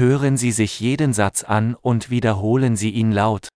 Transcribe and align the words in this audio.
Hören 0.00 0.37
Sie 0.37 0.51
sich 0.53 0.79
jeden 0.79 1.13
Satz 1.13 1.43
an 1.43 1.75
und 1.75 2.09
wiederholen 2.09 2.77
Sie 2.77 2.91
ihn 2.91 3.11
laut. 3.11 3.49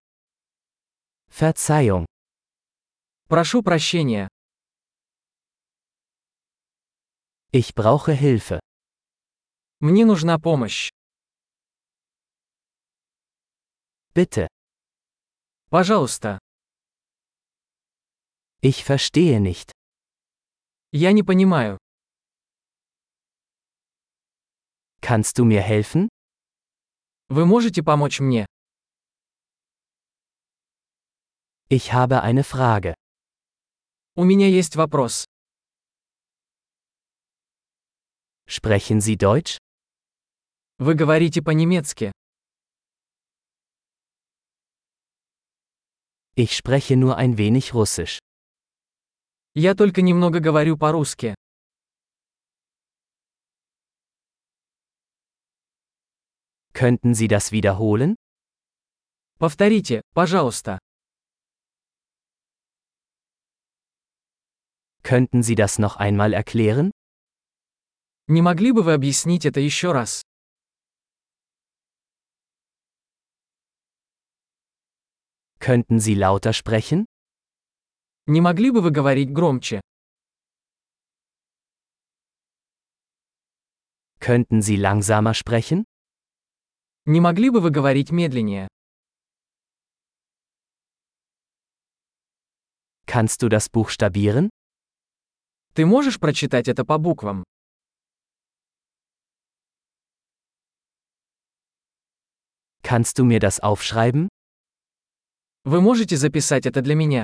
Verzeihung. 1.30 2.06
Прошу 3.30 3.64
прощения. 3.64 4.28
Ich 7.52 7.74
brauche 7.74 8.12
Hilfe. 8.12 8.60
Мне 9.80 10.06
нужна 10.06 10.38
помощь. 10.38 10.90
Bitte. 14.14 14.48
Пожалуйста. 15.70 16.40
Ich 18.62 18.84
verstehe 18.84 19.40
nicht. 19.40 19.72
Я 20.92 21.14
не 21.14 21.24
понимаю. 21.24 21.78
Kannst 25.02 25.38
du 25.38 25.46
mir 25.46 25.62
helfen? 25.62 26.10
Вы 27.28 27.46
можете 27.46 27.82
помочь 27.82 28.20
мне? 28.20 28.46
Ich 31.70 31.92
habe 31.92 32.22
eine 32.22 32.44
Frage. 32.44 32.94
У 34.16 34.24
меня 34.24 34.48
есть 34.48 34.76
вопрос. 34.76 35.26
Sprechen 38.48 39.00
Sie 39.00 39.16
Deutsch? 39.18 39.58
Вы 40.78 40.94
говорите 40.94 41.42
по-немецки. 41.42 42.12
Ich 46.36 46.56
spreche 46.56 46.96
nur 46.96 47.18
ein 47.18 47.38
wenig 47.38 47.74
Russisch. 47.74 48.20
Я 49.56 49.74
только 49.74 50.04
немного 50.04 50.40
говорю 50.40 50.78
по-русски. 50.78 51.34
Könnten 56.75 57.15
Sie 57.15 57.29
das 57.29 57.53
wiederholen? 57.53 58.17
Повторите, 59.39 60.03
пожалуйста. 60.15 60.79
Könnten 65.03 65.43
Sie 65.43 65.55
das 65.55 65.79
noch 65.79 65.97
einmal 65.97 66.33
erklären? 66.33 66.91
Не 68.29 68.43
могли 68.43 68.73
бы 68.73 68.83
вы 68.83 68.93
объяснить 68.95 69.45
это 69.45 69.61
еще 69.61 69.93
раз? 69.93 70.23
Könnten 75.59 75.99
Sie 75.99 76.15
lauter 76.15 76.53
sprechen? 76.53 77.07
Не 78.27 78.41
могли 78.41 78.71
бы 78.71 78.81
вы 78.81 78.91
говорить 78.91 79.33
громче? 79.33 79.81
Könnten 84.21 84.63
Sie 84.63 84.77
langsamer 84.77 85.35
sprechen? 85.35 85.85
Не 87.08 87.22
могли 87.22 87.52
бы 87.52 87.62
вы 87.62 87.70
говорить 87.70 88.10
медленнее? 88.10 88.68
Kannst 93.06 93.44
du 93.44 93.48
das 93.48 93.70
buchstabieren? 93.70 94.50
Ты 95.76 95.86
можешь 95.86 96.20
прочитать 96.20 96.68
это 96.68 96.84
по 96.84 96.98
буквам? 96.98 97.44
Kannst 102.82 103.20
du 103.20 103.24
mir 103.24 103.40
das 103.40 103.60
aufschreiben? 103.60 104.28
Вы 105.64 105.82
можете 105.82 106.18
записать 106.18 106.66
это 106.66 106.82
для 106.82 106.96
меня? 106.96 107.24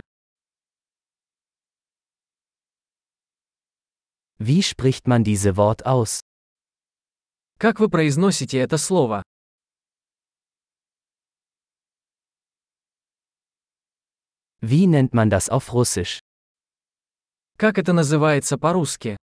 Wie 4.38 4.62
spricht 4.62 5.08
man 5.08 5.24
diese 5.24 5.56
Wort 5.58 5.84
aus? 5.88 6.20
Как 7.58 7.80
вы 7.80 7.90
произносите 7.90 8.60
это 8.60 8.78
слово? 8.78 9.24
Wie 14.61 14.87
nennt 14.87 15.15
man 15.15 15.31
das 15.31 15.49
auf 15.49 15.73
Russisch? 15.73 16.19
Как 17.59 17.79
это 17.79 17.93
называется 17.93 18.59
по-русски? 18.59 19.17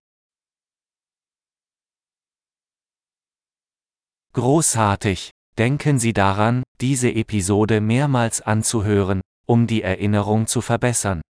Großartig! 4.34 5.32
Denken 5.58 6.00
Sie 6.00 6.14
daran, 6.14 6.64
diese 6.82 7.10
Episode 7.12 7.80
mehrmals 7.80 8.42
anzuhören, 8.42 9.22
um 9.46 9.68
die 9.68 9.84
Erinnerung 9.84 10.48
zu 10.48 10.62
verbessern. 10.62 11.22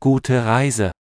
Gute 0.00 0.46
Reise! 0.46 0.92